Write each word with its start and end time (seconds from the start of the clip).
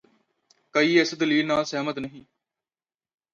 ਕਈ 0.75 0.97
ਇਸ 0.99 1.13
ਦਲੀਲ 1.15 1.45
ਨਾਲ 1.47 1.63
ਸਹਿਮਤ 1.65 1.99
ਨਹੀਂ 1.99 2.23